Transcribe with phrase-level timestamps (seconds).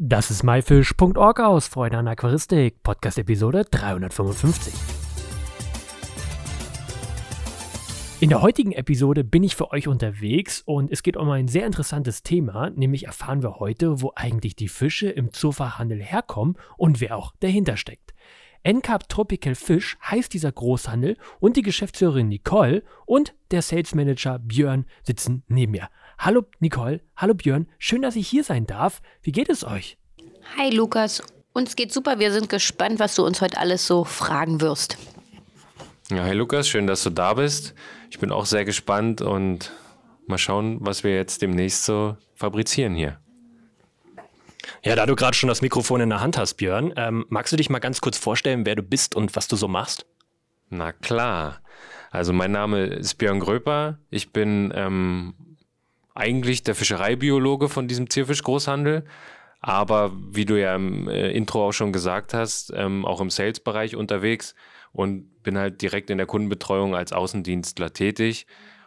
[0.00, 4.72] Das ist myfish.org aus Freude an Aquaristik, Podcast-Episode 355.
[8.20, 11.66] In der heutigen Episode bin ich für euch unterwegs und es geht um ein sehr
[11.66, 17.16] interessantes Thema, nämlich erfahren wir heute, wo eigentlich die Fische im Zoofachhandel herkommen und wer
[17.16, 18.14] auch dahinter steckt.
[18.62, 24.86] NCAP Tropical Fish heißt dieser Großhandel und die Geschäftsführerin Nicole und der Sales Manager Björn
[25.02, 25.88] sitzen neben mir.
[26.20, 29.00] Hallo Nicole, hallo Björn, schön, dass ich hier sein darf.
[29.22, 29.98] Wie geht es euch?
[30.56, 32.18] Hi Lukas, uns geht super.
[32.18, 34.98] Wir sind gespannt, was du uns heute alles so fragen wirst.
[36.10, 37.72] Ja, hi Lukas, schön, dass du da bist.
[38.10, 39.70] Ich bin auch sehr gespannt und
[40.26, 43.20] mal schauen, was wir jetzt demnächst so fabrizieren hier.
[44.82, 47.56] Ja, da du gerade schon das Mikrofon in der Hand hast, Björn, ähm, magst du
[47.56, 50.04] dich mal ganz kurz vorstellen, wer du bist und was du so machst?
[50.68, 51.60] Na klar.
[52.10, 53.98] Also mein Name ist Björn Gröper.
[54.10, 55.34] Ich bin ähm,
[56.18, 59.04] eigentlich der Fischereibiologe von diesem Zierfischgroßhandel.
[59.60, 63.96] Aber wie du ja im äh, Intro auch schon gesagt hast, ähm, auch im Sales-Bereich
[63.96, 64.54] unterwegs
[64.92, 68.46] und bin halt direkt in der Kundenbetreuung als Außendienstler tätig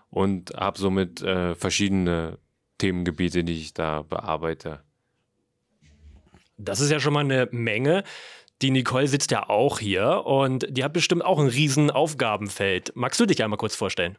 [0.09, 2.37] und habe somit äh, verschiedene
[2.77, 4.81] Themengebiete, die ich da bearbeite.
[6.57, 8.03] Das ist ja schon mal eine Menge.
[8.61, 12.91] Die Nicole sitzt ja auch hier und die hat bestimmt auch ein riesen Aufgabenfeld.
[12.95, 14.17] Magst du dich einmal kurz vorstellen?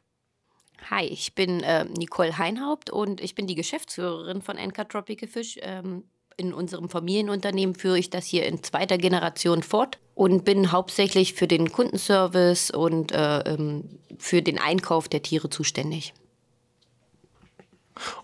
[0.90, 5.58] Hi, ich bin äh, Nicole Heinhaupt und ich bin die Geschäftsführerin von NK Tropical Fish.
[5.62, 6.04] Ähm,
[6.36, 11.46] in unserem Familienunternehmen führe ich das hier in zweiter Generation fort und bin hauptsächlich für
[11.46, 16.14] den Kundenservice und äh, ähm, für den Einkauf der Tiere zuständig.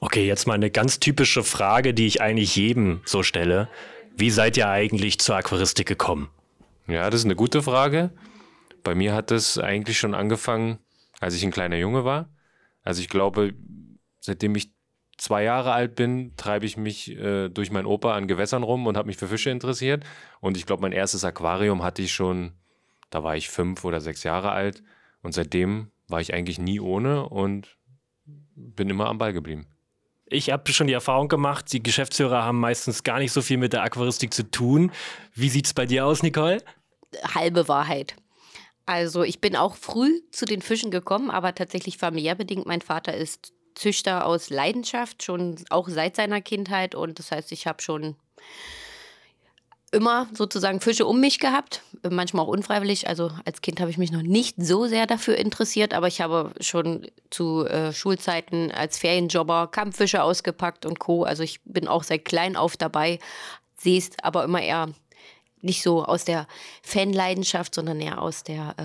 [0.01, 3.69] Okay, jetzt mal eine ganz typische Frage, die ich eigentlich jedem so stelle.
[4.17, 6.31] Wie seid ihr eigentlich zur Aquaristik gekommen?
[6.86, 8.11] Ja, das ist eine gute Frage.
[8.83, 10.79] Bei mir hat es eigentlich schon angefangen,
[11.20, 12.29] als ich ein kleiner Junge war.
[12.89, 13.53] Also ich glaube,
[14.19, 14.70] seitdem ich
[15.19, 18.97] zwei Jahre alt bin, treibe ich mich äh, durch meinen Opa an Gewässern rum und
[18.97, 20.05] habe mich für Fische interessiert.
[20.41, 22.53] Und ich glaube, mein erstes Aquarium hatte ich schon,
[23.11, 24.83] da war ich fünf oder sechs Jahre alt.
[25.22, 27.77] Und seitdem war ich eigentlich nie ohne und
[28.55, 29.67] bin immer am Ball geblieben.
[30.24, 33.74] Ich habe schon die Erfahrung gemacht, die Geschäftsführer haben meistens gar nicht so viel mit
[33.74, 34.92] der Aquaristik zu tun.
[35.34, 36.63] Wie sieht es bei dir aus, Nicole?
[37.34, 38.17] Halbe Wahrheit.
[38.89, 42.65] Also ich bin auch früh zu den Fischen gekommen, aber tatsächlich familiär bedingt.
[42.65, 46.95] Mein Vater ist Züchter aus Leidenschaft, schon auch seit seiner Kindheit.
[46.95, 48.17] Und das heißt, ich habe schon
[49.91, 53.09] immer sozusagen Fische um mich gehabt, manchmal auch unfreiwillig.
[53.09, 56.55] Also als Kind habe ich mich noch nicht so sehr dafür interessiert, aber ich habe
[56.61, 61.25] schon zu äh, Schulzeiten als Ferienjobber Kampffische ausgepackt und Co.
[61.25, 63.19] Also ich bin auch seit klein auf dabei,
[63.77, 64.89] sehe es aber immer eher
[65.63, 66.46] nicht so aus der
[66.83, 68.85] Fanleidenschaft, sondern eher aus der äh,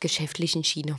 [0.00, 0.96] geschäftlichen Schiene.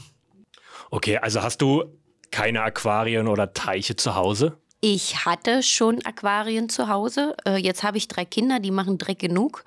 [0.92, 1.86] Okay, also hast du
[2.32, 4.58] keine Aquarien oder Teiche zu Hause?
[4.82, 7.36] Ich hatte schon Aquarien zu Hause.
[7.46, 9.64] Äh, jetzt habe ich drei Kinder, die machen Dreck genug.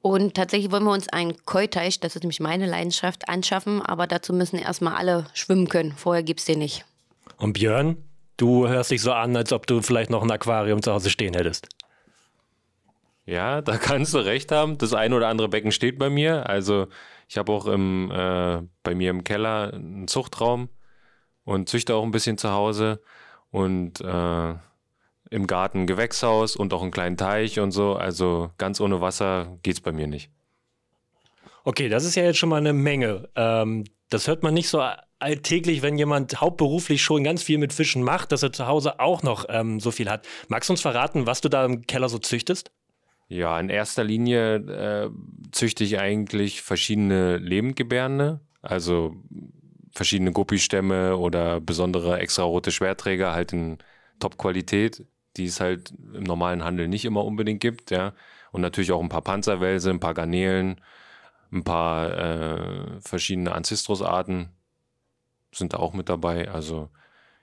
[0.00, 3.82] Und tatsächlich wollen wir uns einen Keuteich, das ist nämlich meine Leidenschaft, anschaffen.
[3.82, 5.92] Aber dazu müssen erstmal alle schwimmen können.
[5.92, 6.84] Vorher gibt es den nicht.
[7.36, 7.96] Und Björn,
[8.36, 11.34] du hörst dich so an, als ob du vielleicht noch ein Aquarium zu Hause stehen
[11.34, 11.68] hättest.
[13.28, 14.78] Ja, da kannst du recht haben.
[14.78, 16.48] Das ein oder andere Becken steht bei mir.
[16.48, 16.86] Also
[17.28, 20.70] ich habe auch im, äh, bei mir im Keller einen Zuchtraum
[21.44, 23.02] und züchte auch ein bisschen zu Hause
[23.50, 24.54] und äh,
[25.30, 27.96] im Garten ein Gewächshaus und auch einen kleinen Teich und so.
[27.96, 30.30] Also ganz ohne Wasser geht es bei mir nicht.
[31.64, 33.28] Okay, das ist ja jetzt schon mal eine Menge.
[33.36, 34.82] Ähm, das hört man nicht so
[35.18, 39.22] alltäglich, wenn jemand hauptberuflich schon ganz viel mit Fischen macht, dass er zu Hause auch
[39.22, 40.26] noch ähm, so viel hat.
[40.48, 42.70] Magst du uns verraten, was du da im Keller so züchtest?
[43.28, 45.10] Ja, in erster Linie äh,
[45.52, 49.16] züchte ich eigentlich verschiedene Lebendgebärende, also
[49.92, 53.78] verschiedene Guppistämme oder besondere extra rote Schwerträger halt in
[54.18, 55.04] Top-Qualität,
[55.36, 58.14] die es halt im normalen Handel nicht immer unbedingt gibt, ja.
[58.50, 60.80] Und natürlich auch ein paar Panzerwälse, ein paar Garnelen,
[61.52, 64.50] ein paar äh, verschiedene Ancestros-Arten
[65.52, 66.50] sind da auch mit dabei.
[66.50, 66.88] Also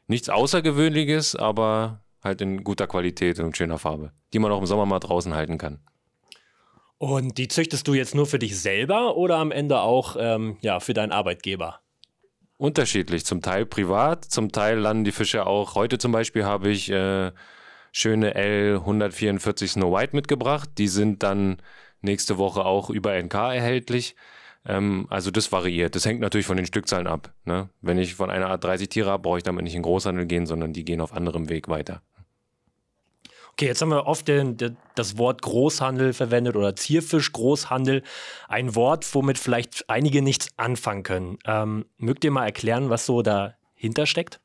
[0.08, 4.86] nichts Außergewöhnliches, aber halt in guter Qualität und schöner Farbe, die man auch im Sommer
[4.86, 5.80] mal draußen halten kann.
[6.98, 10.80] Und die züchtest du jetzt nur für dich selber oder am Ende auch ähm, ja,
[10.80, 11.80] für deinen Arbeitgeber?
[12.58, 15.76] Unterschiedlich, zum Teil privat, zum Teil landen die Fische auch.
[15.76, 17.32] Heute zum Beispiel habe ich äh,
[17.92, 20.70] schöne L144 Snow White mitgebracht.
[20.78, 21.58] Die sind dann
[22.02, 24.16] nächste Woche auch über NK erhältlich.
[24.66, 25.96] Ähm, also das variiert.
[25.96, 27.34] Das hängt natürlich von den Stückzahlen ab.
[27.44, 27.70] Ne?
[27.82, 30.46] Wenn ich von einer Art 30 Tiere habe, brauche ich damit nicht in Großhandel gehen,
[30.46, 32.02] sondern die gehen auf anderem Weg weiter.
[33.58, 38.04] Okay, jetzt haben wir oft den, den, das Wort Großhandel verwendet oder Zierfisch-Großhandel.
[38.50, 41.40] Ein Wort, womit vielleicht einige nichts anfangen können.
[41.46, 44.42] Ähm, mögt ihr mal erklären, was so dahinter steckt?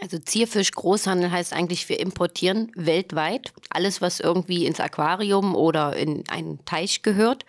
[0.00, 6.24] Also Zierfisch Großhandel heißt eigentlich wir importieren weltweit alles, was irgendwie ins Aquarium oder in
[6.28, 7.44] einen Teich gehört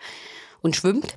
[0.62, 1.16] und schwimmt.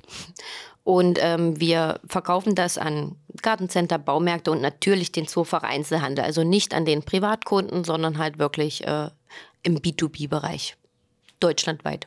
[0.82, 6.24] Und ähm, wir verkaufen das an Gartencenter, Baumärkte und natürlich den Zoofach Einzelhandel.
[6.24, 9.10] Also nicht an den Privatkunden, sondern halt wirklich äh,
[9.62, 10.76] im B2B-Bereich.
[11.40, 12.06] Deutschlandweit.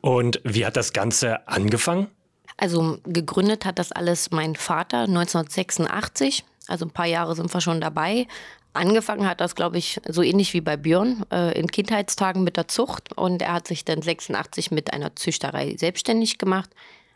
[0.00, 2.08] Und wie hat das Ganze angefangen?
[2.56, 6.44] Also gegründet hat das alles mein Vater 1986.
[6.68, 8.26] Also ein paar Jahre sind wir schon dabei.
[8.74, 12.68] Angefangen hat das, glaube ich, so ähnlich wie bei Björn, äh, in Kindheitstagen mit der
[12.68, 13.16] Zucht.
[13.16, 16.70] Und er hat sich dann 86 mit einer Züchterei selbstständig gemacht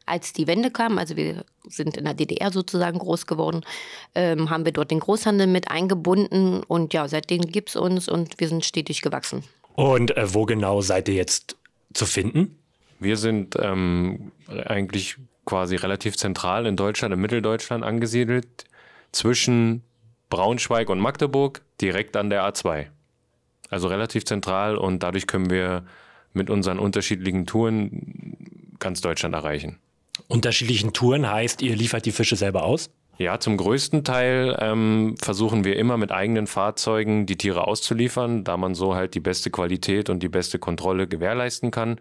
[0.07, 3.63] als die Wende kam, also wir sind in der DDR sozusagen groß geworden,
[4.15, 8.39] ähm, haben wir dort den Großhandel mit eingebunden und ja, seitdem gibt es uns und
[8.39, 9.43] wir sind stetig gewachsen.
[9.75, 11.57] Und äh, wo genau seid ihr jetzt
[11.93, 12.59] zu finden?
[13.01, 18.65] Wir sind ähm, eigentlich quasi relativ zentral in Deutschland, in Mitteldeutschland angesiedelt,
[19.13, 19.83] zwischen
[20.31, 22.87] Braunschweig und Magdeburg, direkt an der A2.
[23.69, 25.85] Also relativ zentral und dadurch können wir
[26.33, 29.79] mit unseren unterschiedlichen Touren ganz Deutschland erreichen
[30.29, 32.91] unterschiedlichen Touren heißt, ihr liefert die Fische selber aus?
[33.19, 38.57] Ja, zum größten Teil ähm, versuchen wir immer mit eigenen Fahrzeugen die Tiere auszuliefern, da
[38.59, 41.99] man so halt die beste Qualität und die beste Kontrolle gewährleisten kann.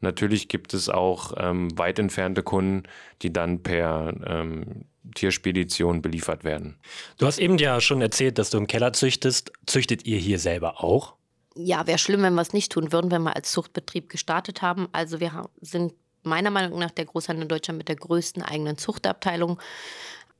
[0.00, 2.84] Natürlich gibt es auch ähm, weit entfernte Kunden,
[3.22, 4.84] die dann per ähm,
[5.14, 6.76] Tierspedition beliefert werden.
[7.18, 9.52] Du hast eben ja schon erzählt, dass du im Keller züchtest.
[9.66, 11.14] Züchtet ihr hier selber auch?
[11.56, 14.88] Ja, wäre schlimm, wenn wir es nicht tun würden, wenn wir als Zuchtbetrieb gestartet haben.
[14.92, 19.60] Also wir sind meiner Meinung nach der Großhandel in Deutschland mit der größten eigenen Zuchtabteilung.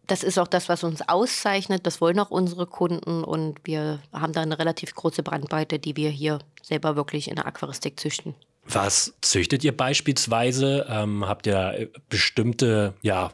[0.07, 1.87] Das ist auch das, was uns auszeichnet.
[1.87, 3.25] Das wollen auch unsere Kunden.
[3.25, 7.47] Und wir haben da eine relativ große Brandweite, die wir hier selber wirklich in der
[7.47, 8.35] Aquaristik züchten.
[8.65, 10.87] Was züchtet ihr beispielsweise?
[10.89, 13.33] Ähm, habt ihr bestimmte, ja,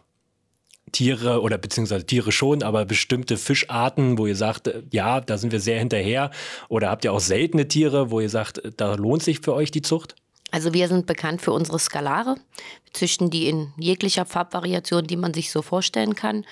[0.94, 5.52] Tiere oder beziehungsweise Tiere schon, aber bestimmte Fischarten, wo ihr sagt, äh, ja, da sind
[5.52, 6.30] wir sehr hinterher?
[6.68, 9.82] Oder habt ihr auch seltene Tiere, wo ihr sagt, da lohnt sich für euch die
[9.82, 10.14] Zucht?
[10.50, 12.36] Also wir sind bekannt für unsere Skalare.
[12.84, 16.46] Wir züchten die in jeglicher Farbvariation, die man sich so vorstellen kann.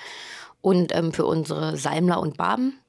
[0.61, 2.79] Und ähm, für unsere Salmler und Barben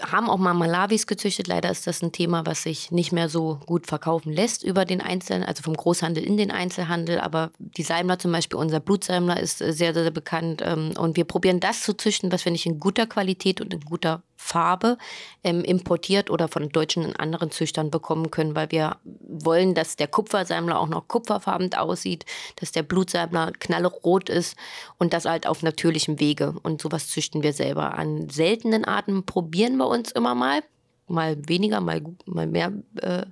[0.00, 1.46] haben auch mal Malawis gezüchtet.
[1.46, 5.00] Leider ist das ein Thema, was sich nicht mehr so gut verkaufen lässt über den
[5.00, 7.20] Einzelnen, also vom Großhandel in den Einzelhandel.
[7.20, 10.62] Aber die Salmler zum Beispiel, unser Blutsalmler ist äh, sehr, sehr bekannt.
[10.64, 13.80] Ähm, und wir probieren das zu züchten, was wir nicht in guter Qualität und in
[13.80, 14.98] guter Farbe
[15.44, 20.08] ähm, importiert oder von deutschen und anderen Züchtern bekommen können, weil wir wollen, dass der
[20.08, 22.24] Kupfersammler auch noch kupferfarben aussieht,
[22.56, 24.56] dass der Blutsammler knallrot ist
[24.98, 26.54] und das halt auf natürlichem Wege.
[26.62, 27.98] Und sowas züchten wir selber.
[27.98, 30.62] An seltenen Arten probieren wir uns immer mal
[31.08, 33.26] mal weniger, mal, mal mehr äh,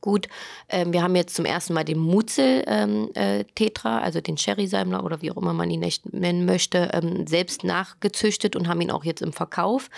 [0.00, 0.28] gut.
[0.68, 5.20] Ähm, wir haben jetzt zum ersten Mal den Mutzel-Tetra, ähm, äh, also den Sherry-Sammler oder
[5.22, 9.22] wie auch immer man ihn nennen möchte, ähm, selbst nachgezüchtet und haben ihn auch jetzt
[9.22, 9.90] im Verkauf.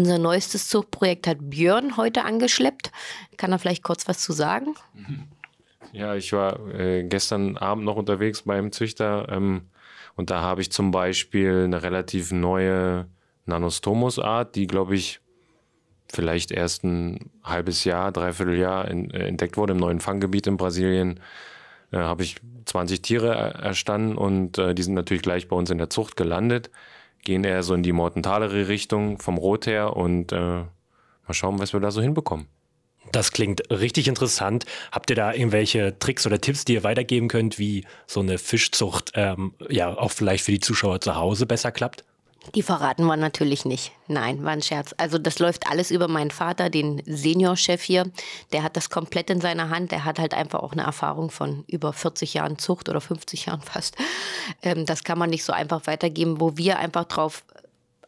[0.00, 2.90] Unser neuestes Zuchtprojekt hat Björn heute angeschleppt.
[3.36, 4.74] Kann er vielleicht kurz was zu sagen?
[5.92, 9.68] Ja, ich war äh, gestern Abend noch unterwegs beim Züchter ähm,
[10.16, 13.08] und da habe ich zum Beispiel eine relativ neue
[13.44, 15.20] Nanostomus-Art, die, glaube ich,
[16.10, 20.56] vielleicht erst ein halbes Jahr, dreiviertel Jahr in, äh, entdeckt wurde im neuen Fanggebiet in
[20.56, 21.20] Brasilien.
[21.92, 25.76] Äh, habe ich 20 Tiere erstanden und äh, die sind natürlich gleich bei uns in
[25.76, 26.70] der Zucht gelandet
[27.22, 30.68] gehen eher so in die Mortentalere Richtung vom Rot her und äh, mal
[31.30, 32.46] schauen, was wir da so hinbekommen.
[33.12, 34.66] Das klingt richtig interessant.
[34.92, 39.12] Habt ihr da irgendwelche Tricks oder Tipps, die ihr weitergeben könnt, wie so eine Fischzucht
[39.14, 42.04] ähm, ja auch vielleicht für die Zuschauer zu Hause besser klappt?
[42.54, 43.92] Die verraten wir natürlich nicht.
[44.08, 44.94] Nein, war ein Scherz.
[44.96, 48.10] Also das läuft alles über meinen Vater, den Seniorchef hier.
[48.52, 49.92] Der hat das komplett in seiner Hand.
[49.92, 53.60] Der hat halt einfach auch eine Erfahrung von über 40 Jahren Zucht oder 50 Jahren
[53.62, 53.96] fast.
[54.62, 57.44] Ähm, das kann man nicht so einfach weitergeben, wo wir einfach drauf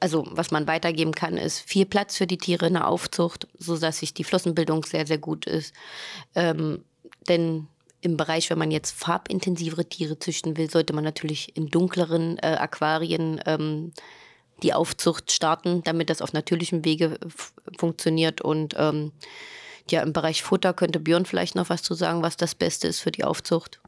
[0.01, 3.99] also was man weitergeben kann, ist viel Platz für die Tiere in der Aufzucht, sodass
[3.99, 5.73] sich die Flossenbildung sehr, sehr gut ist.
[6.35, 6.85] Ähm,
[7.29, 7.69] denn
[8.01, 12.57] im Bereich, wenn man jetzt farbintensivere Tiere züchten will, sollte man natürlich in dunkleren äh,
[12.59, 13.93] Aquarien ähm,
[14.63, 17.19] die Aufzucht starten, damit das auf natürlichem Wege
[17.79, 18.41] funktioniert.
[18.41, 19.13] Und ähm,
[19.91, 23.01] ja, im Bereich Futter könnte Björn vielleicht noch was zu sagen, was das Beste ist
[23.01, 23.81] für die Aufzucht.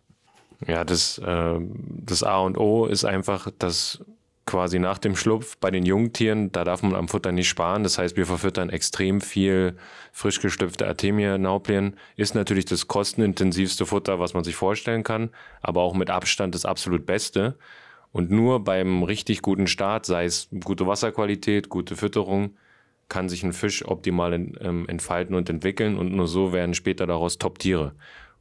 [0.67, 4.01] Ja, das, äh, das A und O ist einfach, dass
[4.47, 7.83] quasi nach dem Schlupf bei den Jungtieren, da darf man am Futter nicht sparen.
[7.83, 9.77] Das heißt, wir verfüttern extrem viel
[10.13, 11.97] frisch geschlüpfte Artemia-Nauplien.
[12.17, 15.31] Ist natürlich das kostenintensivste Futter, was man sich vorstellen kann,
[15.63, 17.57] aber auch mit Abstand das absolut beste.
[18.15, 22.55] Und nur beim richtig guten Start, sei es gute Wasserqualität, gute Fütterung,
[23.09, 27.39] kann sich ein Fisch optimal ähm, entfalten und entwickeln und nur so werden später daraus
[27.39, 27.93] Top-Tiere.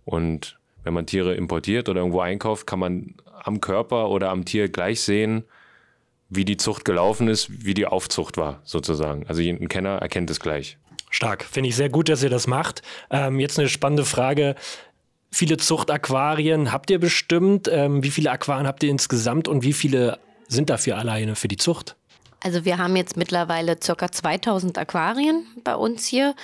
[0.05, 4.69] Und wenn man Tiere importiert oder irgendwo einkauft, kann man am Körper oder am Tier
[4.69, 5.43] gleich sehen,
[6.29, 9.25] wie die Zucht gelaufen ist, wie die Aufzucht war, sozusagen.
[9.25, 10.77] Also ein Kenner erkennt es gleich.
[11.09, 11.43] Stark.
[11.45, 12.83] Finde ich sehr gut, dass ihr das macht.
[13.09, 14.53] Ähm, jetzt eine spannende Frage.
[15.33, 17.67] Viele Zuchtaquarien habt ihr bestimmt.
[17.67, 21.57] Ähm, wie viele Aquarien habt ihr insgesamt und wie viele sind dafür alleine für die
[21.57, 21.95] Zucht?
[22.41, 24.11] Also wir haben jetzt mittlerweile ca.
[24.11, 26.35] 2000 Aquarien bei uns hier.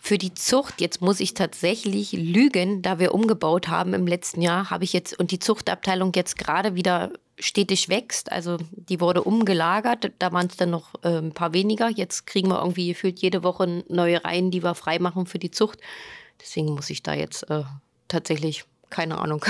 [0.00, 4.70] Für die Zucht, jetzt muss ich tatsächlich lügen, da wir umgebaut haben im letzten Jahr,
[4.70, 7.10] habe ich jetzt und die Zuchtabteilung jetzt gerade wieder
[7.40, 8.30] stetig wächst.
[8.30, 11.88] Also die wurde umgelagert, da waren es dann noch äh, ein paar weniger.
[11.88, 15.80] Jetzt kriegen wir irgendwie gefühlt jede Woche neue Reihen, die wir freimachen für die Zucht.
[16.40, 17.64] Deswegen muss ich da jetzt äh,
[18.12, 19.44] tatsächlich keine Ahnung.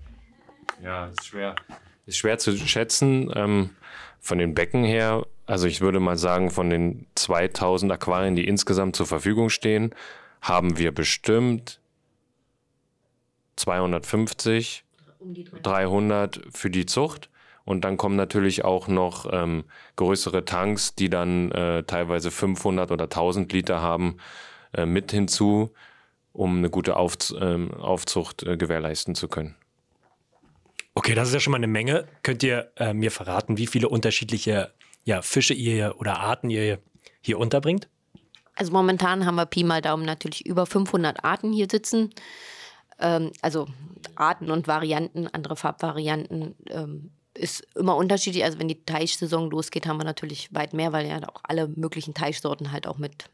[0.82, 1.54] ja, ist schwer.
[2.06, 3.32] Ist schwer zu schätzen.
[3.34, 3.70] Ähm,
[4.20, 8.96] von den Becken her also ich würde mal sagen, von den 2000 Aquarien, die insgesamt
[8.96, 9.94] zur Verfügung stehen,
[10.42, 11.80] haben wir bestimmt
[13.56, 14.84] 250,
[15.62, 17.30] 300 für die Zucht.
[17.64, 19.64] Und dann kommen natürlich auch noch ähm,
[19.96, 24.18] größere Tanks, die dann äh, teilweise 500 oder 1000 Liter haben,
[24.74, 25.72] äh, mit hinzu,
[26.32, 29.56] um eine gute Auf, ähm, Aufzucht äh, gewährleisten zu können.
[30.94, 32.06] Okay, das ist ja schon mal eine Menge.
[32.22, 34.72] Könnt ihr äh, mir verraten, wie viele unterschiedliche
[35.04, 36.80] ja, Fische ihr oder Arten ihr
[37.20, 37.88] hier unterbringt?
[38.54, 42.12] Also momentan haben wir Pi mal Daumen natürlich über 500 Arten hier sitzen.
[42.98, 43.66] Ähm, also
[44.16, 46.56] Arten und Varianten, andere Farbvarianten.
[46.68, 48.44] Ähm, ist immer unterschiedlich.
[48.44, 52.14] Also wenn die Teichsaison losgeht, haben wir natürlich weit mehr, weil ja auch alle möglichen
[52.14, 53.30] Teichsorten halt auch mit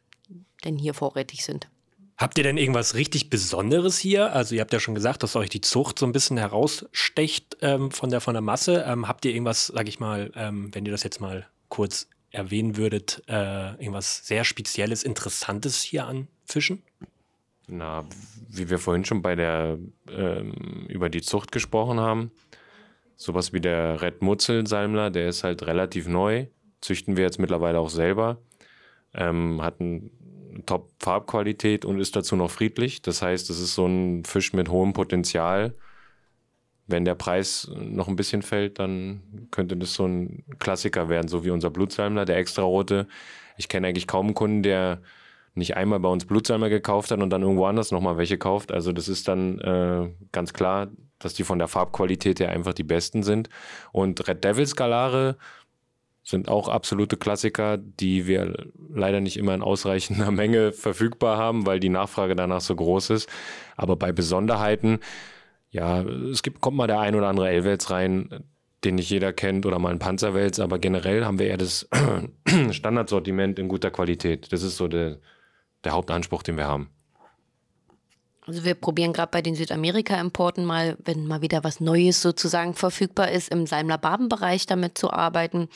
[0.64, 1.68] denn hier vorrätig sind.
[2.16, 4.32] Habt ihr denn irgendwas richtig Besonderes hier?
[4.32, 7.90] Also ihr habt ja schon gesagt, dass euch die Zucht so ein bisschen herausstecht ähm,
[7.90, 8.84] von, der, von der Masse.
[8.86, 12.76] Ähm, habt ihr irgendwas, sag ich mal, ähm, wenn ihr das jetzt mal kurz erwähnen
[12.76, 16.82] würdet, äh, irgendwas sehr Spezielles, Interessantes hier an Fischen?
[17.66, 18.04] Na,
[18.48, 19.78] wie wir vorhin schon bei der
[20.08, 22.30] ähm, über die Zucht gesprochen haben,
[23.16, 26.46] sowas wie der Red Mutzelsalmler, der ist halt relativ neu,
[26.80, 28.38] züchten wir jetzt mittlerweile auch selber,
[29.14, 30.10] ähm, hat eine
[30.66, 33.02] Top-Farbqualität und ist dazu noch friedlich.
[33.02, 35.74] Das heißt, es ist so ein Fisch mit hohem Potenzial,
[36.86, 41.44] wenn der Preis noch ein bisschen fällt, dann könnte das so ein Klassiker werden, so
[41.44, 43.08] wie unser Blutsalmler, der extra rote.
[43.56, 45.00] Ich kenne eigentlich kaum einen Kunden, der
[45.54, 48.72] nicht einmal bei uns Blutsalmer gekauft hat und dann irgendwo anders nochmal welche kauft.
[48.72, 52.82] Also das ist dann äh, ganz klar, dass die von der Farbqualität her einfach die
[52.82, 53.48] besten sind.
[53.92, 55.38] Und Red Devil Skalare
[56.24, 61.78] sind auch absolute Klassiker, die wir leider nicht immer in ausreichender Menge verfügbar haben, weil
[61.78, 63.28] die Nachfrage danach so groß ist.
[63.76, 65.00] Aber bei Besonderheiten,
[65.70, 68.44] ja, es gibt, kommt mal der ein oder andere Elwels rein,
[68.84, 71.88] den nicht jeder kennt oder mal ein Panzerwels, aber generell haben wir eher das
[72.70, 74.52] Standardsortiment in guter Qualität.
[74.52, 75.18] Das ist so der,
[75.84, 76.93] der Hauptanspruch, den wir haben.
[78.46, 83.30] Also wir probieren gerade bei den Südamerika-Importen mal, wenn mal wieder was Neues sozusagen verfügbar
[83.30, 85.68] ist, im Salmler-Barben-Bereich damit zu arbeiten.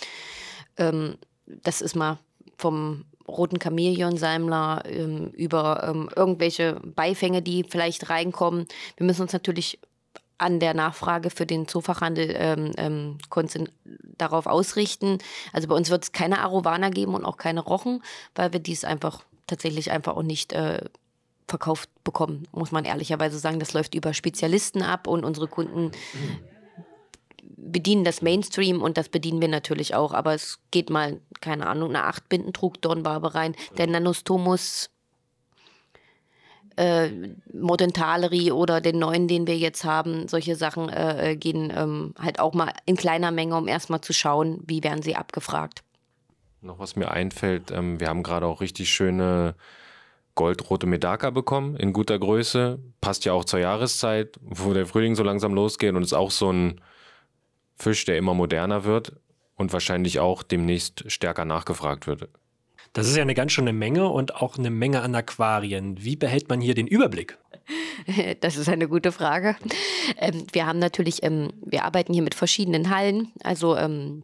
[0.76, 2.18] Ähm, das ist mal
[2.58, 8.66] vom roten Chamäleon-Salmler ähm, über ähm, irgendwelche Beifänge, die vielleicht reinkommen.
[8.96, 9.78] Wir müssen uns natürlich
[10.38, 13.18] an der Nachfrage für den Zoofachhandel ähm, ähm,
[14.16, 15.18] darauf ausrichten.
[15.52, 18.02] Also bei uns wird es keine Arowana geben und auch keine Rochen,
[18.34, 20.84] weil wir dies einfach tatsächlich einfach auch nicht äh,
[21.48, 23.58] verkauft bekommen, muss man ehrlicherweise sagen.
[23.58, 25.90] Das läuft über Spezialisten ab und unsere Kunden
[27.56, 30.12] bedienen das Mainstream und das bedienen wir natürlich auch.
[30.12, 33.54] Aber es geht mal, keine Ahnung, eine acht Bindentrug Dornbarbe rein.
[33.76, 34.90] Der Nanostomus
[36.76, 37.10] äh,
[37.52, 42.38] Modentaleri oder den neuen, den wir jetzt haben, solche Sachen äh, äh, gehen ähm, halt
[42.38, 45.82] auch mal in kleiner Menge, um erstmal zu schauen, wie werden sie abgefragt.
[46.60, 49.56] Noch was mir einfällt, ähm, wir haben gerade auch richtig schöne
[50.38, 52.78] goldrote Medaka bekommen in guter Größe.
[53.00, 56.52] Passt ja auch zur Jahreszeit, wo der Frühling so langsam losgeht und ist auch so
[56.52, 56.80] ein
[57.74, 59.14] Fisch, der immer moderner wird
[59.56, 62.28] und wahrscheinlich auch demnächst stärker nachgefragt wird.
[62.92, 66.04] Das ist ja eine ganz schöne Menge und auch eine Menge an Aquarien.
[66.04, 67.36] Wie behält man hier den Überblick?
[68.40, 69.56] Das ist eine gute Frage.
[70.16, 73.32] Ähm, wir haben natürlich, ähm, wir arbeiten hier mit verschiedenen Hallen.
[73.42, 74.22] Also ähm,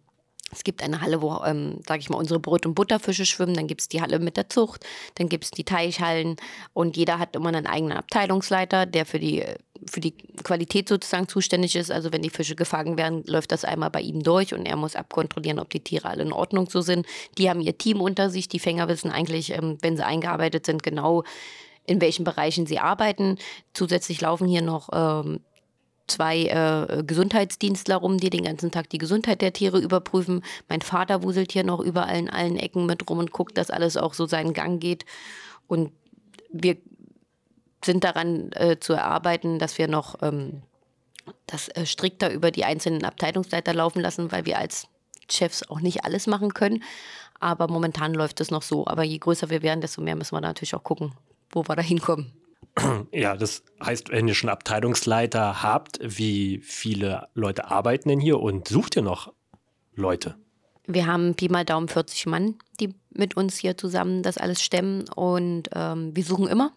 [0.55, 3.55] es gibt eine Halle, wo, ähm, sage ich mal, unsere Brot- und Butterfische schwimmen.
[3.55, 4.85] Dann gibt es die Halle mit der Zucht.
[5.17, 6.37] Dann gibt es die Teichhallen.
[6.73, 9.45] Und jeder hat immer einen eigenen Abteilungsleiter, der für die,
[9.91, 11.91] für die Qualität sozusagen zuständig ist.
[11.91, 14.97] Also wenn die Fische gefangen werden, läuft das einmal bei ihm durch und er muss
[14.97, 17.07] abkontrollieren, ob die Tiere alle in Ordnung so sind.
[17.37, 18.49] Die haben ihr Team unter sich.
[18.49, 21.25] Die Fänger wissen eigentlich, ähm, wenn sie eingearbeitet sind, genau
[21.87, 23.39] in welchen Bereichen sie arbeiten.
[23.75, 25.41] Zusätzlich laufen hier noch ähm,
[26.07, 30.43] zwei äh, Gesundheitsdienstler rum, die den ganzen Tag die Gesundheit der Tiere überprüfen.
[30.69, 33.97] Mein Vater wuselt hier noch überall in allen Ecken mit rum und guckt, dass alles
[33.97, 35.05] auch so seinen Gang geht.
[35.67, 35.93] Und
[36.51, 36.77] wir
[37.85, 40.63] sind daran äh, zu erarbeiten, dass wir noch ähm,
[41.47, 44.89] das äh, strikter über die einzelnen Abteilungsleiter laufen lassen, weil wir als
[45.31, 46.83] Chefs auch nicht alles machen können.
[47.41, 48.87] Aber momentan läuft es noch so.
[48.87, 51.13] Aber je größer wir werden, desto mehr müssen wir natürlich auch gucken,
[51.51, 52.33] wo wir da hinkommen.
[53.13, 58.69] Ja, das heißt, wenn ihr schon Abteilungsleiter habt, wie viele Leute arbeiten denn hier und
[58.69, 59.33] sucht ihr noch
[59.95, 60.37] Leute?
[60.87, 65.09] Wir haben Pi mal Daumen 40 Mann, die mit uns hier zusammen das alles stemmen.
[65.15, 66.73] Und ähm, wir suchen immer,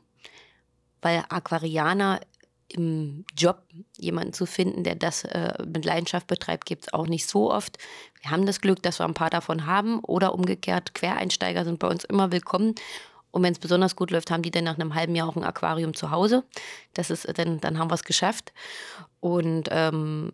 [1.02, 2.22] weil Aquarianer
[2.70, 3.64] im Job
[3.98, 7.78] jemanden zu finden, der das äh, mit Leidenschaft betreibt, gibt es auch nicht so oft.
[8.22, 11.88] Wir haben das Glück, dass wir ein paar davon haben oder umgekehrt, Quereinsteiger sind bei
[11.88, 12.76] uns immer willkommen.
[13.32, 15.44] Und wenn es besonders gut läuft, haben die dann nach einem halben Jahr auch ein
[15.44, 16.44] Aquarium zu Hause.
[16.94, 18.54] Das ist dann, dann haben wir es geschafft.
[19.20, 20.32] Und ähm,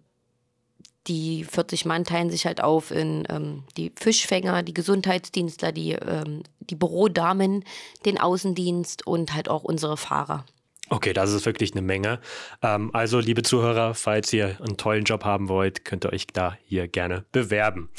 [1.07, 6.43] die 40 Mann teilen sich halt auf in ähm, die Fischfänger, die Gesundheitsdienstler, die, ähm,
[6.59, 7.65] die Bürodamen,
[8.05, 10.45] den Außendienst und halt auch unsere Fahrer.
[10.89, 12.19] Okay, das ist wirklich eine Menge.
[12.62, 16.57] Ähm, also, liebe Zuhörer, falls ihr einen tollen Job haben wollt, könnt ihr euch da
[16.65, 17.89] hier gerne bewerben.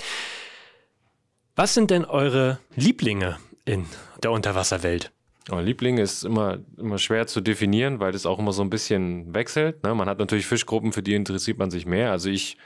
[1.56, 3.86] Was sind denn eure Lieblinge in
[4.22, 5.12] der Unterwasserwelt?
[5.50, 9.34] Oh, Liebling ist immer, immer schwer zu definieren, weil das auch immer so ein bisschen
[9.34, 9.82] wechselt.
[9.82, 9.94] Ne?
[9.94, 12.10] Man hat natürlich Fischgruppen, für die interessiert man sich mehr.
[12.10, 12.56] Also ich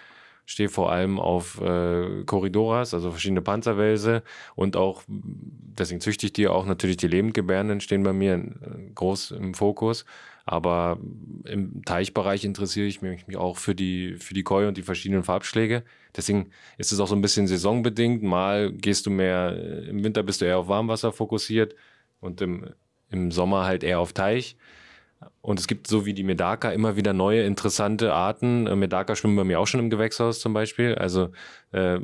[0.47, 4.23] stehe vor allem auf äh, Corridoras, also verschiedene Panzerwälse
[4.55, 9.33] und auch, deswegen züchte ich die auch natürlich die Lebendgebärenden stehen bei mir äh, groß
[9.33, 10.05] im Fokus.
[10.50, 10.99] Aber
[11.45, 15.85] im Teichbereich interessiere ich mich auch für die, für die Koi und die verschiedenen Farbschläge.
[16.17, 18.23] Deswegen ist es auch so ein bisschen saisonbedingt.
[18.23, 21.75] Mal gehst du mehr, im Winter bist du eher auf Warmwasser fokussiert
[22.21, 22.71] und im,
[23.11, 24.57] im Sommer halt eher auf Teich.
[25.49, 28.67] Und es gibt so wie die Medaka immer wieder neue interessante Arten.
[28.67, 30.95] Äh, Medaka schwimmen bei mir auch schon im Gewächshaus zum Beispiel.
[30.95, 31.31] Also
[31.73, 32.00] äh,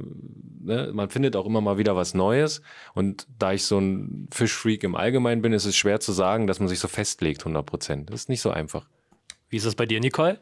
[0.61, 2.63] ne, man findet auch immer mal wieder was Neues.
[2.95, 6.59] Und da ich so ein Fischfreak im Allgemeinen bin, ist es schwer zu sagen, dass
[6.59, 8.09] man sich so festlegt 100 Prozent.
[8.09, 8.87] Das ist nicht so einfach.
[9.51, 10.41] Wie ist das bei dir, Nicole?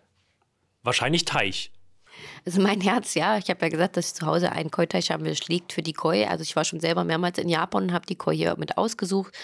[0.84, 1.72] Wahrscheinlich Teich.
[2.44, 3.36] Also mein Herz, ja.
[3.36, 5.92] Ich habe ja gesagt, dass ich zu Hause einen Koi-Teich habe, das liegt für die
[5.92, 6.24] Koi.
[6.26, 9.34] Also ich war schon selber mehrmals in Japan und habe die Koi hier mit ausgesucht.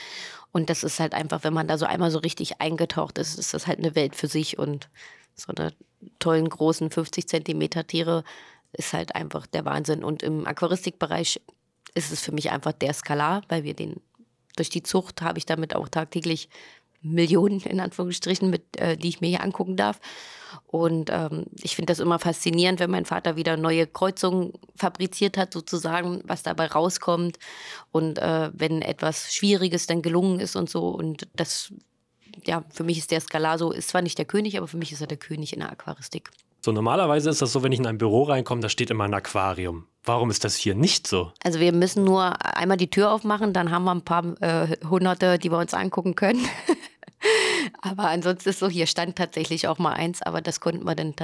[0.52, 3.54] Und das ist halt einfach, wenn man da so einmal so richtig eingetaucht ist, ist
[3.54, 4.58] das halt eine Welt für sich.
[4.58, 4.88] Und
[5.34, 5.72] so eine
[6.18, 8.24] tollen, großen 50 Zentimeter Tiere
[8.72, 10.04] ist halt einfach der Wahnsinn.
[10.04, 11.40] Und im Aquaristikbereich
[11.94, 14.00] ist es für mich einfach der Skalar, weil wir den
[14.56, 16.48] durch die Zucht habe ich damit auch tagtäglich
[17.00, 20.00] Millionen in Anführungsstrichen, mit, äh, die ich mir hier angucken darf.
[20.66, 25.52] Und ähm, ich finde das immer faszinierend, wenn mein Vater wieder neue Kreuzungen fabriziert hat,
[25.52, 27.38] sozusagen, was dabei rauskommt.
[27.90, 30.88] Und äh, wenn etwas Schwieriges dann gelungen ist und so.
[30.88, 31.72] Und das,
[32.44, 34.92] ja, für mich ist der Skalar so, ist zwar nicht der König, aber für mich
[34.92, 36.30] ist er der König in der Aquaristik.
[36.60, 39.14] So, normalerweise ist das so, wenn ich in ein Büro reinkomme, da steht immer ein
[39.14, 39.86] Aquarium.
[40.04, 41.32] Warum ist das hier nicht so?
[41.44, 45.38] Also wir müssen nur einmal die Tür aufmachen, dann haben wir ein paar äh, Hunderte,
[45.38, 46.44] die wir uns angucken können.
[47.80, 51.14] Aber ansonsten ist so, hier stand tatsächlich auch mal eins, aber das konnten wir dann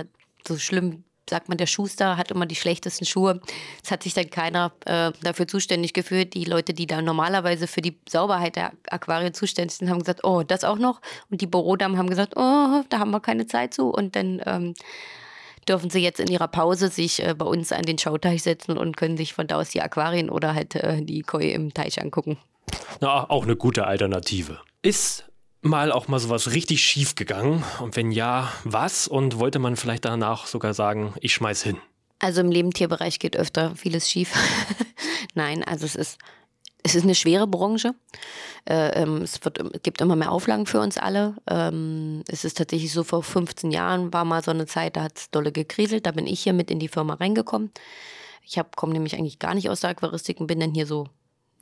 [0.46, 3.40] so schlimm sagt man, der Schuster hat immer die schlechtesten Schuhe.
[3.82, 6.34] Es hat sich dann keiner äh, dafür zuständig gefühlt.
[6.34, 10.42] Die Leute, die da normalerweise für die Sauberheit der Aquarien zuständig sind, haben gesagt, oh,
[10.42, 11.00] das auch noch.
[11.30, 13.88] Und die Bürodamen haben gesagt, oh, da haben wir keine Zeit zu.
[13.88, 14.74] Und dann ähm,
[15.68, 18.96] dürfen sie jetzt in ihrer Pause sich äh, bei uns an den Schauteich setzen und
[18.96, 22.38] können sich von da aus die Aquarien oder halt äh, die Koi im Teich angucken.
[23.00, 24.60] Na, auch eine gute Alternative.
[24.82, 25.24] Ist
[25.64, 27.64] mal auch mal sowas richtig schief gegangen?
[27.80, 29.08] Und wenn ja, was?
[29.08, 31.78] Und wollte man vielleicht danach sogar sagen, ich schmeiß hin?
[32.18, 34.32] Also im Lebendtierbereich geht öfter vieles schief.
[35.34, 36.18] Nein, also es ist
[36.84, 37.94] es ist eine schwere Branche.
[38.68, 41.34] Äh, ähm, es, wird, es gibt immer mehr Auflagen für uns alle.
[41.48, 45.16] Ähm, es ist tatsächlich so, vor 15 Jahren war mal so eine Zeit, da hat
[45.16, 46.04] es dolle gekriselt.
[46.04, 47.72] Da bin ich hier mit in die Firma reingekommen.
[48.42, 51.08] Ich komme nämlich eigentlich gar nicht aus der Aquaristik und bin dann hier so,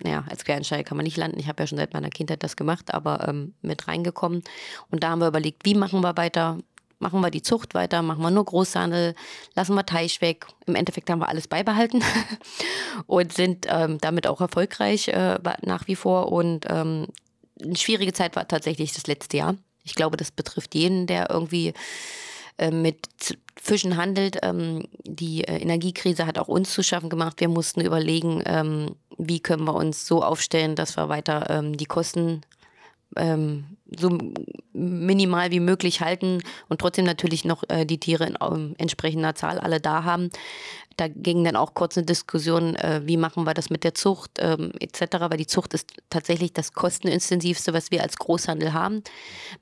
[0.03, 1.39] naja, als Quereinsteiger kann man nicht landen.
[1.39, 4.43] Ich habe ja schon seit meiner Kindheit das gemacht, aber ähm, mit reingekommen.
[4.91, 6.59] Und da haben wir überlegt, wie machen wir weiter?
[7.03, 9.15] machen wir die Zucht weiter, machen wir nur Großhandel,
[9.55, 10.47] lassen wir Teich weg.
[10.67, 12.03] Im Endeffekt haben wir alles beibehalten
[13.07, 16.33] und sind ähm, damit auch erfolgreich äh, nach wie vor.
[16.33, 17.09] Und ähm,
[17.61, 19.57] eine schwierige Zeit war tatsächlich das letzte Jahr.
[19.85, 21.75] Ich glaube, das betrifft jeden, der irgendwie
[22.71, 23.09] mit
[23.61, 24.39] Fischen handelt.
[24.43, 27.41] Ähm, die äh, Energiekrise hat auch uns zu schaffen gemacht.
[27.41, 31.87] Wir mussten überlegen, ähm, wie können wir uns so aufstellen, dass wir weiter ähm, die
[31.87, 32.43] Kosten
[33.17, 33.65] ähm,
[33.99, 34.19] so
[34.73, 39.59] minimal wie möglich halten und trotzdem natürlich noch äh, die Tiere in ähm, entsprechender Zahl
[39.59, 40.31] alle da haben.
[40.97, 44.33] Da ging dann auch kurz eine Diskussion, äh, wie machen wir das mit der Zucht
[44.39, 49.03] ähm, etc., weil die Zucht ist tatsächlich das kostenintensivste, was wir als Großhandel haben.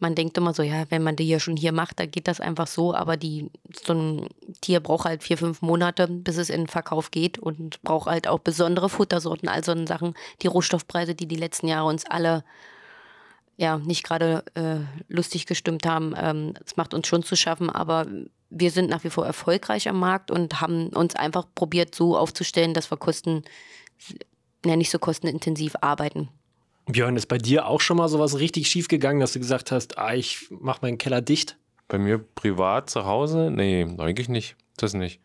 [0.01, 2.41] Man denkt immer so, ja, wenn man die hier schon hier macht, dann geht das
[2.41, 3.51] einfach so, aber die,
[3.85, 4.29] so ein
[4.61, 8.27] Tier braucht halt vier, fünf Monate, bis es in den Verkauf geht und braucht halt
[8.27, 12.45] auch besondere Futtersorten, all so Sachen, die Rohstoffpreise, die die letzten Jahre uns alle
[13.61, 16.15] ja nicht gerade äh, lustig gestimmt haben.
[16.17, 18.07] Ähm, es ähm, macht uns schon zu schaffen, aber
[18.49, 22.73] wir sind nach wie vor erfolgreich am Markt und haben uns einfach probiert, so aufzustellen,
[22.73, 23.45] dass wir Kosten,
[24.65, 26.31] ja, nicht so kostenintensiv arbeiten.
[26.87, 29.99] Björn, ist bei dir auch schon mal sowas richtig schief gegangen, dass du gesagt hast,
[29.99, 31.59] ah, ich mach meinen Keller dicht?
[31.87, 33.51] Bei mir privat zu Hause?
[33.51, 34.57] Nee, eigentlich nicht.
[34.79, 35.21] Das nicht.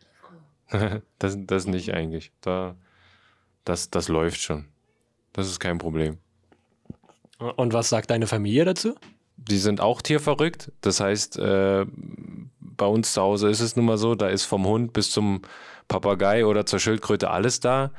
[1.18, 2.32] das, das nicht eigentlich.
[2.42, 2.76] Da,
[3.64, 4.66] das, das läuft schon.
[5.32, 6.18] Das ist kein Problem.
[7.38, 8.94] Und was sagt deine Familie dazu?
[9.36, 10.72] Die sind auch tierverrückt.
[10.80, 11.84] Das heißt, äh,
[12.58, 15.42] bei uns zu Hause ist es nun mal so, da ist vom Hund bis zum
[15.88, 17.92] Papagei oder zur Schildkröte alles da.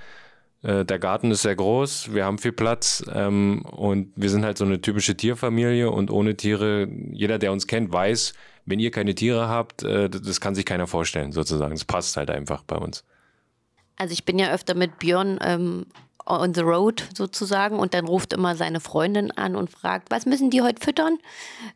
[0.63, 4.57] Äh, der Garten ist sehr groß, wir haben viel Platz ähm, und wir sind halt
[4.57, 8.33] so eine typische Tierfamilie und ohne Tiere, jeder, der uns kennt, weiß,
[8.65, 11.73] wenn ihr keine Tiere habt, äh, das kann sich keiner vorstellen, sozusagen.
[11.73, 13.03] Das passt halt einfach bei uns.
[13.97, 15.85] Also ich bin ja öfter mit Björn ähm,
[16.27, 20.49] on the road sozusagen und dann ruft immer seine Freundin an und fragt, was müssen
[20.49, 21.17] die heute füttern?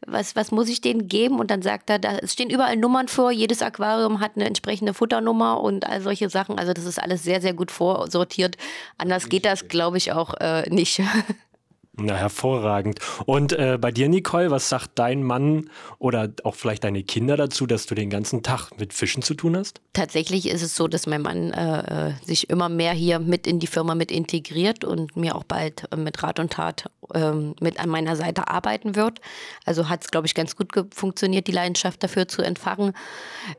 [0.06, 1.40] Was, was muss ich denen geben?
[1.40, 5.62] Und dann sagt er, da stehen überall Nummern vor, jedes Aquarium hat eine entsprechende Futternummer
[5.62, 6.60] und all solche Sachen.
[6.60, 8.58] Also das ist alles sehr, sehr gut vorsortiert.
[8.98, 11.02] Anders geht das, glaube ich, auch äh, nicht.
[11.98, 13.00] Na, hervorragend.
[13.26, 17.68] Und äh, bei dir, Nicole, was sagt dein Mann oder auch vielleicht deine Kinder dazu,
[17.68, 19.82] dass du den ganzen Tag mit Fischen zu tun hast?
[19.92, 23.60] Tatsächlich ist es so, dass mein Mann äh, äh sich immer mehr hier mit in
[23.60, 27.80] die Firma mit integriert und mir auch bald äh, mit Rat und Tat äh, mit
[27.80, 29.20] an meiner Seite arbeiten wird.
[29.66, 32.94] Also hat es, glaube ich, ganz gut funktioniert, die Leidenschaft dafür zu entfachen.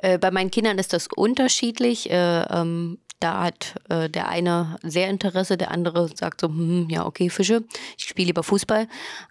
[0.00, 2.08] Äh, bei meinen Kindern ist das unterschiedlich.
[2.10, 7.30] Ähm, da hat äh, der eine sehr Interesse, der andere sagt so, hm, ja, okay,
[7.30, 7.62] Fische,
[7.96, 8.88] ich spiele lieber Fußball.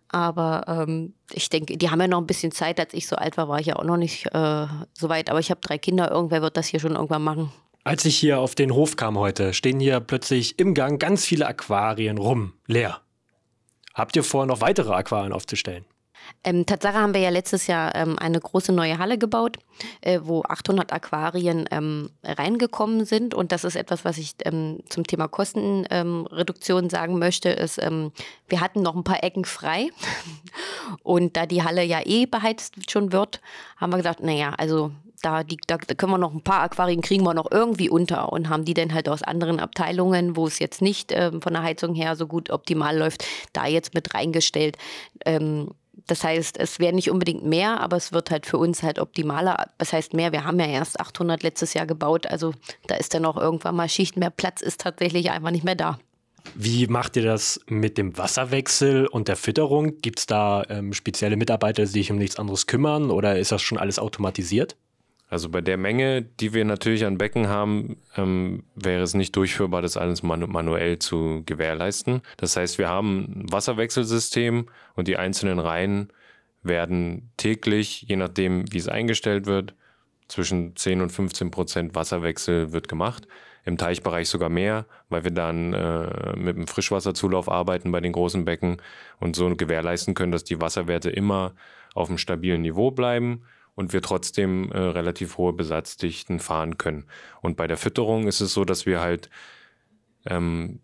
[0.07, 2.79] Aber ähm, ich denke, die haben ja noch ein bisschen Zeit.
[2.79, 5.29] Als ich so alt war, war ich ja auch noch nicht äh, so weit.
[5.29, 7.51] Aber ich habe drei Kinder, irgendwer wird das hier schon irgendwann machen.
[7.83, 11.47] Als ich hier auf den Hof kam heute, stehen hier plötzlich im Gang ganz viele
[11.47, 13.01] Aquarien rum, leer.
[13.93, 15.85] Habt ihr vor, noch weitere Aquarien aufzustellen?
[16.43, 19.57] Ähm, Tatsache haben wir ja letztes Jahr ähm, eine große neue Halle gebaut,
[20.01, 23.33] äh, wo 800 Aquarien ähm, reingekommen sind.
[23.33, 28.11] Und das ist etwas, was ich ähm, zum Thema Kostenreduktion sagen möchte, ist, ähm,
[28.47, 29.89] wir hatten noch ein paar Ecken frei.
[31.03, 33.41] Und da die Halle ja eh beheizt schon wird,
[33.77, 37.23] haben wir gesagt, naja, also da, die, da können wir noch ein paar Aquarien kriegen
[37.23, 40.81] wir noch irgendwie unter und haben die dann halt aus anderen Abteilungen, wo es jetzt
[40.81, 44.77] nicht ähm, von der Heizung her so gut optimal läuft, da jetzt mit reingestellt.
[45.25, 45.69] Ähm,
[46.07, 49.67] das heißt, es wäre nicht unbedingt mehr, aber es wird halt für uns halt optimaler.
[49.77, 50.31] Was heißt mehr?
[50.31, 52.53] Wir haben ja erst 800 letztes Jahr gebaut, also
[52.87, 54.17] da ist dann auch irgendwann mal Schicht.
[54.17, 55.99] Mehr Platz ist tatsächlich einfach nicht mehr da.
[56.55, 59.97] Wie macht ihr das mit dem Wasserwechsel und der Fütterung?
[60.01, 63.61] Gibt es da ähm, spezielle Mitarbeiter, die sich um nichts anderes kümmern oder ist das
[63.61, 64.75] schon alles automatisiert?
[65.31, 69.81] Also bei der Menge, die wir natürlich an Becken haben, ähm, wäre es nicht durchführbar,
[69.81, 72.21] das alles manu manuell zu gewährleisten.
[72.35, 76.11] Das heißt, wir haben ein Wasserwechselsystem und die einzelnen Reihen
[76.63, 79.73] werden täglich, je nachdem, wie es eingestellt wird,
[80.27, 83.25] zwischen 10 und 15 Prozent Wasserwechsel wird gemacht.
[83.63, 88.43] Im Teichbereich sogar mehr, weil wir dann äh, mit dem Frischwasserzulauf arbeiten bei den großen
[88.43, 88.81] Becken
[89.21, 91.53] und so gewährleisten können, dass die Wasserwerte immer
[91.93, 93.43] auf einem stabilen Niveau bleiben
[93.75, 97.05] und wir trotzdem äh, relativ hohe Besatzdichten fahren können.
[97.41, 99.29] Und bei der Fütterung ist es so, dass wir halt
[100.25, 100.79] ähm,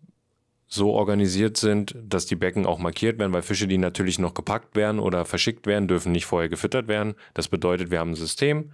[0.66, 4.76] so organisiert sind, dass die Becken auch markiert werden, weil Fische, die natürlich noch gepackt
[4.76, 7.14] werden oder verschickt werden, dürfen nicht vorher gefüttert werden.
[7.34, 8.72] Das bedeutet, wir haben ein System.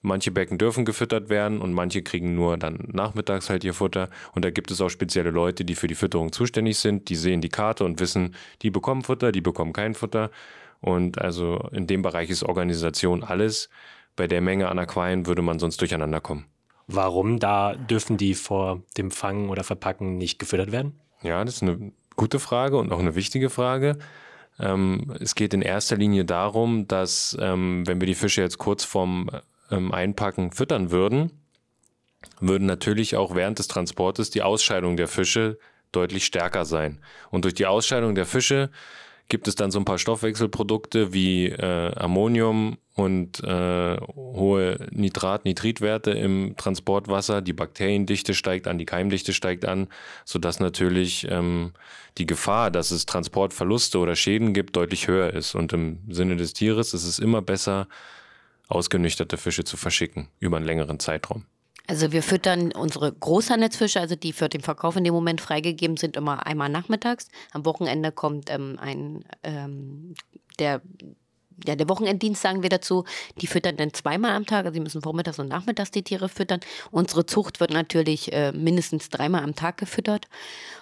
[0.00, 4.10] Manche Becken dürfen gefüttert werden und manche kriegen nur dann nachmittags halt ihr Futter.
[4.32, 7.08] Und da gibt es auch spezielle Leute, die für die Fütterung zuständig sind.
[7.08, 10.30] Die sehen die Karte und wissen, die bekommen Futter, die bekommen kein Futter.
[10.80, 13.68] Und also in dem Bereich ist Organisation alles.
[14.16, 16.46] Bei der Menge an Aquarien würde man sonst durcheinander kommen.
[16.86, 17.38] Warum?
[17.38, 20.98] Da dürfen die vor dem Fangen oder Verpacken nicht gefüttert werden?
[21.22, 23.98] Ja, das ist eine gute Frage und auch eine wichtige Frage.
[24.58, 28.84] Ähm, es geht in erster Linie darum, dass ähm, wenn wir die Fische jetzt kurz
[28.84, 29.30] vorm
[29.70, 31.30] ähm, Einpacken füttern würden,
[32.40, 35.58] würden natürlich auch während des Transportes die Ausscheidung der Fische
[35.92, 36.98] deutlich stärker sein.
[37.30, 38.70] Und durch die Ausscheidung der Fische
[39.28, 46.12] gibt es dann so ein paar Stoffwechselprodukte wie äh, Ammonium und äh, hohe Nitrat, Nitritwerte
[46.12, 47.42] im Transportwasser.
[47.42, 49.88] Die Bakteriendichte steigt an, die Keimdichte steigt an,
[50.24, 51.72] sodass natürlich ähm,
[52.16, 55.54] die Gefahr, dass es Transportverluste oder Schäden gibt, deutlich höher ist.
[55.54, 57.86] Und im Sinne des Tieres ist es immer besser,
[58.68, 61.44] ausgenüchterte Fische zu verschicken über einen längeren Zeitraum.
[61.90, 66.18] Also wir füttern unsere Großhandelsfische, also die für den Verkauf in dem Moment freigegeben sind,
[66.18, 67.28] immer einmal nachmittags.
[67.52, 70.14] Am Wochenende kommt ähm, ein ähm,
[70.58, 70.82] der
[71.66, 73.04] ja, der Wochenenddienst sagen wir dazu,
[73.40, 76.60] die füttern dann zweimal am Tag, also sie müssen vormittags und nachmittags die Tiere füttern.
[76.92, 80.28] Unsere Zucht wird natürlich äh, mindestens dreimal am Tag gefüttert.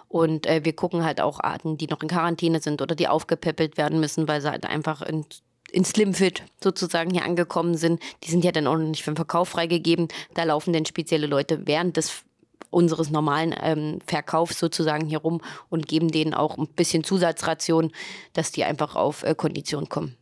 [0.09, 3.79] Und äh, wir gucken halt auch Arten, die noch in Quarantäne sind oder die aufgepäppelt
[3.79, 5.25] werden müssen, weil sie halt einfach in
[5.73, 9.49] in Slimfit sozusagen hier angekommen sind, die sind ja dann auch nicht für den Verkauf
[9.49, 10.09] freigegeben.
[10.35, 12.25] Da laufen dann spezielle Leute während des
[12.71, 17.93] unseres normalen ähm, Verkaufs sozusagen hier rum und geben denen auch ein bisschen Zusatzration,
[18.33, 20.17] dass die einfach auf äh, Kondition kommen.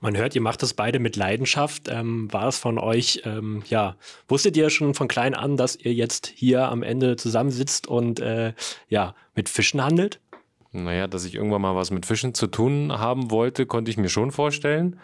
[0.00, 1.88] Man hört, ihr macht das beide mit Leidenschaft.
[1.88, 3.96] Ähm, war es von euch, ähm, ja,
[4.28, 8.54] wusstet ihr schon von klein an, dass ihr jetzt hier am Ende zusammensitzt und äh,
[8.88, 10.20] ja, mit Fischen handelt?
[10.72, 14.08] Naja, dass ich irgendwann mal was mit Fischen zu tun haben wollte, konnte ich mir
[14.08, 15.00] schon vorstellen.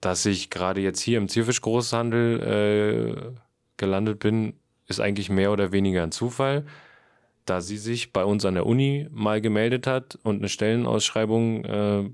[0.00, 3.38] Dass ich gerade jetzt hier im Zierfischgroßhandel äh,
[3.78, 4.54] gelandet bin,
[4.86, 6.66] ist eigentlich mehr oder weniger ein Zufall,
[7.46, 12.10] da sie sich bei uns an der Uni mal gemeldet hat und eine Stellenausschreibung äh,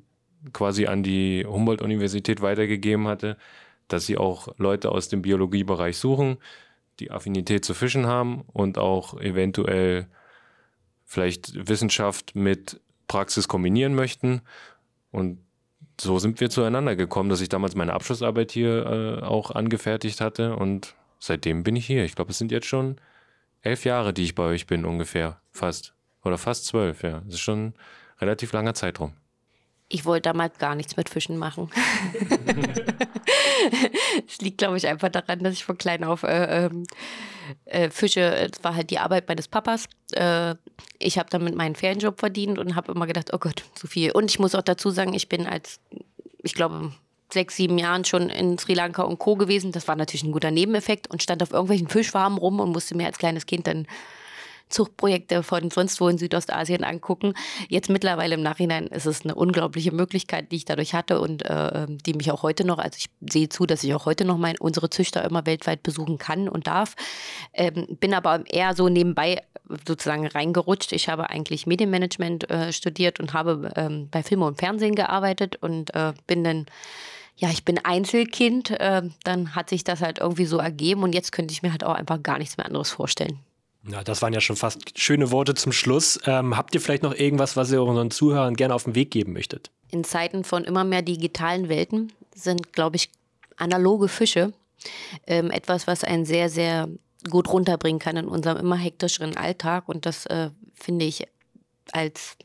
[0.53, 3.37] quasi an die Humboldt-Universität weitergegeben hatte,
[3.89, 6.39] dass sie auch Leute aus dem Biologiebereich suchen,
[7.01, 10.07] die Affinität zu Fischen haben und auch eventuell
[11.13, 14.41] vielleicht Wissenschaft mit Praxis kombinieren möchten.
[15.11, 15.39] Und
[16.01, 20.57] so sind wir zueinander gekommen, dass ich damals meine Abschlussarbeit hier äh, auch angefertigt hatte
[20.57, 22.07] und seitdem bin ich hier.
[22.07, 22.97] Ich glaube, es sind jetzt schon
[23.61, 25.39] elf Jahre, die ich bei euch bin, ungefähr.
[25.51, 25.93] Fast.
[26.25, 27.21] Oder fast zwölf, ja.
[27.27, 27.75] Das ist schon ein
[28.19, 29.13] relativ langer Zeitraum.
[29.91, 31.69] Ich wollte damals gar nichts mit Fischen machen.
[34.27, 36.87] Es liegt, glaube ich, einfach daran, dass ich von klein auf äh, ähm,
[37.65, 39.87] äh, Fische, das war halt die Arbeit meines Papas.
[40.13, 40.55] Äh,
[40.99, 44.13] ich habe damit meinen Ferienjob verdient und habe immer gedacht, oh Gott, so viel.
[44.13, 45.81] Und ich muss auch dazu sagen, ich bin als,
[46.43, 46.93] ich glaube,
[47.33, 49.37] sechs, sieben Jahren schon in Sri Lanka und Co.
[49.37, 49.73] gewesen.
[49.73, 53.07] Das war natürlich ein guter Nebeneffekt und stand auf irgendwelchen Fischfarmen rum und musste mir
[53.07, 53.87] als kleines Kind dann
[54.73, 57.35] Zuchtprojekte von sonst wo in Südostasien angucken.
[57.69, 61.87] Jetzt mittlerweile im Nachhinein ist es eine unglaubliche Möglichkeit, die ich dadurch hatte und äh,
[61.89, 64.59] die mich auch heute noch, also ich sehe zu, dass ich auch heute noch mein,
[64.59, 66.95] unsere Züchter immer weltweit besuchen kann und darf.
[67.53, 69.43] Ähm, bin aber eher so nebenbei
[69.87, 70.93] sozusagen reingerutscht.
[70.93, 75.95] Ich habe eigentlich Medienmanagement äh, studiert und habe ähm, bei Film und Fernsehen gearbeitet und
[75.95, 76.67] äh, bin dann
[77.37, 81.33] ja, ich bin Einzelkind, äh, dann hat sich das halt irgendwie so ergeben und jetzt
[81.33, 83.41] könnte ich mir halt auch einfach gar nichts mehr anderes vorstellen.
[83.85, 86.21] Na, das waren ja schon fast schöne Worte zum Schluss.
[86.27, 89.33] Ähm, habt ihr vielleicht noch irgendwas, was ihr unseren Zuhörern gerne auf den Weg geben
[89.33, 89.71] möchtet?
[89.91, 93.11] In Zeiten von immer mehr digitalen Welten sind, glaube ich,
[93.57, 94.53] analoge Fische
[95.27, 96.89] ähm, etwas, was einen sehr, sehr
[97.29, 99.89] gut runterbringen kann in unserem immer hektischeren Alltag.
[99.89, 101.27] Und das äh, finde ich
[101.93, 102.37] als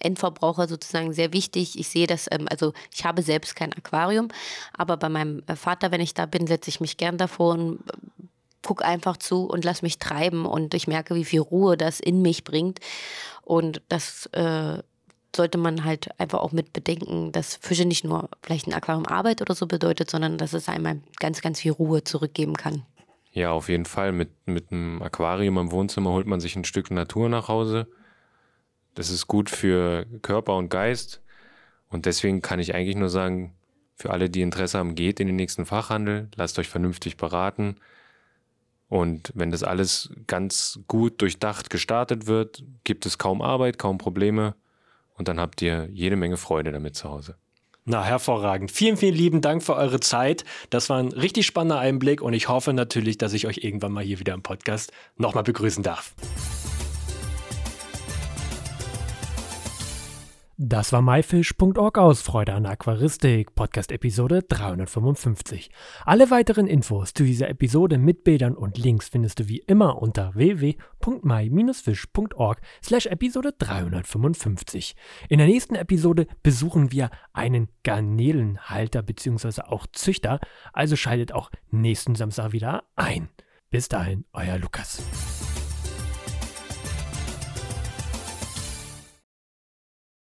[0.00, 1.78] Endverbraucher sozusagen sehr wichtig.
[1.78, 4.28] Ich sehe das, ähm, also ich habe selbst kein Aquarium,
[4.72, 7.80] aber bei meinem äh, Vater, wenn ich da bin, setze ich mich gern davor und
[8.62, 12.22] gucke einfach zu und lass mich treiben und ich merke, wie viel Ruhe das in
[12.22, 12.80] mich bringt.
[13.42, 14.82] Und das äh,
[15.34, 19.40] sollte man halt einfach auch mit bedenken, dass Fische nicht nur vielleicht ein Aquarium Arbeit
[19.40, 22.84] oder so bedeutet, sondern dass es einem ganz, ganz viel Ruhe zurückgeben kann.
[23.32, 24.12] Ja, auf jeden Fall.
[24.12, 27.86] Mit, mit einem Aquarium im Wohnzimmer holt man sich ein Stück Natur nach Hause.
[28.94, 31.22] Das ist gut für Körper und Geist.
[31.88, 33.54] Und deswegen kann ich eigentlich nur sagen,
[33.94, 37.76] für alle, die Interesse haben, geht in den nächsten Fachhandel, lasst euch vernünftig beraten.
[38.88, 44.54] Und wenn das alles ganz gut durchdacht gestartet wird, gibt es kaum Arbeit, kaum Probleme
[45.14, 47.36] und dann habt ihr jede Menge Freude damit zu Hause.
[47.84, 48.70] Na, hervorragend.
[48.70, 50.44] Vielen, vielen lieben Dank für eure Zeit.
[50.68, 54.04] Das war ein richtig spannender Einblick und ich hoffe natürlich, dass ich euch irgendwann mal
[54.04, 56.14] hier wieder im Podcast nochmal begrüßen darf.
[60.60, 65.70] Das war myfish.org aus Freude an Aquaristik, Podcast Episode 355.
[66.04, 70.34] Alle weiteren Infos zu dieser Episode mit Bildern und Links findest du wie immer unter
[70.34, 74.96] www.my-fish.org slash Episode 355.
[75.28, 79.62] In der nächsten Episode besuchen wir einen Garnelenhalter bzw.
[79.62, 80.40] auch Züchter,
[80.72, 83.28] also schaltet auch nächsten Samstag wieder ein.
[83.70, 85.00] Bis dahin, euer Lukas.